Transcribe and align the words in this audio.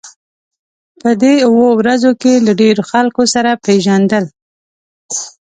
په 1.01 1.09
دې 1.21 1.33
اوو 1.47 1.67
ورځو 1.79 2.11
کې 2.21 2.43
له 2.45 2.51
ډېرو 2.61 2.83
خلکو 2.91 3.21
سره 3.33 3.51
پېژندل. 3.65 4.25